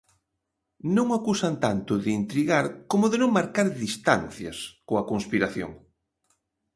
Non 0.95 1.05
o 1.09 1.17
acusan 1.19 1.55
tanto 1.65 1.91
de 2.03 2.09
intrigar 2.21 2.65
como 2.91 3.05
de 3.11 3.17
non 3.21 3.35
marcar 3.37 3.67
distancias 3.85 4.57
coa 4.87 5.07
conspiración. 5.11 5.71